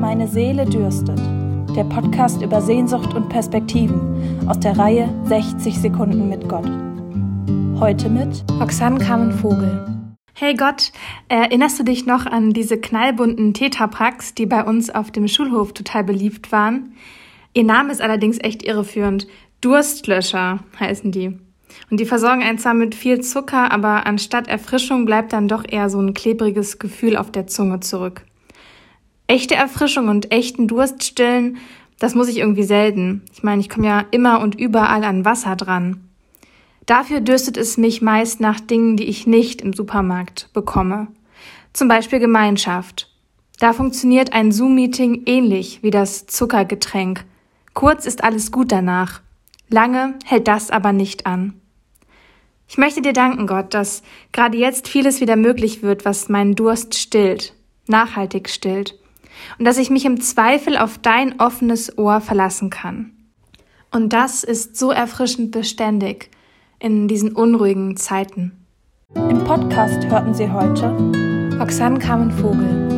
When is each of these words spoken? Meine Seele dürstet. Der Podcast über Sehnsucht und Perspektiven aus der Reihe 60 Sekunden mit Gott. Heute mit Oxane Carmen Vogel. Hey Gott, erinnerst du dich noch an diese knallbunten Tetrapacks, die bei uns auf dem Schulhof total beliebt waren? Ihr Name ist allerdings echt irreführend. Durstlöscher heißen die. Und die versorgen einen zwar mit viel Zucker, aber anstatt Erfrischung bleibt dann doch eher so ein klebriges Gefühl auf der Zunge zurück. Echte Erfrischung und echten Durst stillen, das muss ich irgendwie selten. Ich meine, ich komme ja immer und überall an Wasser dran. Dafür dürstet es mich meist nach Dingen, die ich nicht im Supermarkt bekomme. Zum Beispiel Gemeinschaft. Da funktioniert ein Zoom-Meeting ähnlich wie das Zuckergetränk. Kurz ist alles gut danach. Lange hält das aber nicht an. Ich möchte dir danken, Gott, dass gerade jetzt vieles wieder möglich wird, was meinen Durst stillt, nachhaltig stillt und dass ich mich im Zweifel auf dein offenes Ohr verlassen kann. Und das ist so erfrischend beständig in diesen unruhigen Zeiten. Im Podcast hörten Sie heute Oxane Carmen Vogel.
Meine 0.00 0.28
Seele 0.28 0.64
dürstet. 0.64 1.18
Der 1.74 1.82
Podcast 1.82 2.40
über 2.40 2.62
Sehnsucht 2.62 3.14
und 3.14 3.28
Perspektiven 3.28 4.48
aus 4.48 4.60
der 4.60 4.78
Reihe 4.78 5.12
60 5.24 5.76
Sekunden 5.76 6.28
mit 6.28 6.48
Gott. 6.48 6.70
Heute 7.80 8.08
mit 8.08 8.44
Oxane 8.60 9.00
Carmen 9.00 9.32
Vogel. 9.32 9.84
Hey 10.34 10.54
Gott, 10.54 10.92
erinnerst 11.28 11.80
du 11.80 11.82
dich 11.82 12.06
noch 12.06 12.26
an 12.26 12.52
diese 12.52 12.78
knallbunten 12.78 13.54
Tetrapacks, 13.54 14.34
die 14.34 14.46
bei 14.46 14.62
uns 14.62 14.88
auf 14.88 15.10
dem 15.10 15.26
Schulhof 15.26 15.72
total 15.72 16.04
beliebt 16.04 16.52
waren? 16.52 16.94
Ihr 17.52 17.64
Name 17.64 17.90
ist 17.90 18.00
allerdings 18.00 18.38
echt 18.40 18.62
irreführend. 18.62 19.26
Durstlöscher 19.60 20.60
heißen 20.78 21.10
die. 21.10 21.36
Und 21.90 21.98
die 21.98 22.06
versorgen 22.06 22.44
einen 22.44 22.58
zwar 22.58 22.74
mit 22.74 22.94
viel 22.94 23.20
Zucker, 23.20 23.72
aber 23.72 24.06
anstatt 24.06 24.46
Erfrischung 24.46 25.06
bleibt 25.06 25.32
dann 25.32 25.48
doch 25.48 25.64
eher 25.68 25.90
so 25.90 26.00
ein 26.00 26.14
klebriges 26.14 26.78
Gefühl 26.78 27.16
auf 27.16 27.32
der 27.32 27.48
Zunge 27.48 27.80
zurück. 27.80 28.27
Echte 29.30 29.54
Erfrischung 29.54 30.08
und 30.08 30.32
echten 30.32 30.68
Durst 30.68 31.04
stillen, 31.04 31.58
das 31.98 32.14
muss 32.14 32.28
ich 32.28 32.38
irgendwie 32.38 32.62
selten. 32.62 33.22
Ich 33.30 33.42
meine, 33.42 33.60
ich 33.60 33.68
komme 33.68 33.86
ja 33.86 34.06
immer 34.10 34.40
und 34.40 34.58
überall 34.58 35.04
an 35.04 35.26
Wasser 35.26 35.54
dran. 35.54 36.08
Dafür 36.86 37.20
dürstet 37.20 37.58
es 37.58 37.76
mich 37.76 38.00
meist 38.00 38.40
nach 38.40 38.58
Dingen, 38.58 38.96
die 38.96 39.04
ich 39.04 39.26
nicht 39.26 39.60
im 39.60 39.74
Supermarkt 39.74 40.48
bekomme. 40.54 41.08
Zum 41.74 41.88
Beispiel 41.88 42.20
Gemeinschaft. 42.20 43.10
Da 43.58 43.74
funktioniert 43.74 44.32
ein 44.32 44.50
Zoom-Meeting 44.50 45.24
ähnlich 45.26 45.82
wie 45.82 45.90
das 45.90 46.26
Zuckergetränk. 46.26 47.26
Kurz 47.74 48.06
ist 48.06 48.24
alles 48.24 48.50
gut 48.50 48.72
danach. 48.72 49.20
Lange 49.68 50.14
hält 50.24 50.48
das 50.48 50.70
aber 50.70 50.94
nicht 50.94 51.26
an. 51.26 51.52
Ich 52.66 52.78
möchte 52.78 53.02
dir 53.02 53.12
danken, 53.12 53.46
Gott, 53.46 53.74
dass 53.74 54.02
gerade 54.32 54.56
jetzt 54.56 54.88
vieles 54.88 55.20
wieder 55.20 55.36
möglich 55.36 55.82
wird, 55.82 56.06
was 56.06 56.30
meinen 56.30 56.54
Durst 56.54 56.94
stillt, 56.94 57.52
nachhaltig 57.88 58.48
stillt 58.48 58.98
und 59.58 59.64
dass 59.64 59.78
ich 59.78 59.90
mich 59.90 60.04
im 60.04 60.20
Zweifel 60.20 60.76
auf 60.76 60.98
dein 60.98 61.40
offenes 61.40 61.96
Ohr 61.98 62.20
verlassen 62.20 62.70
kann. 62.70 63.12
Und 63.90 64.12
das 64.12 64.44
ist 64.44 64.76
so 64.76 64.90
erfrischend 64.90 65.50
beständig 65.50 66.30
in 66.78 67.08
diesen 67.08 67.32
unruhigen 67.32 67.96
Zeiten. 67.96 68.52
Im 69.14 69.44
Podcast 69.44 70.04
hörten 70.06 70.34
Sie 70.34 70.50
heute 70.50 70.94
Oxane 71.60 71.98
Carmen 71.98 72.30
Vogel. 72.30 72.97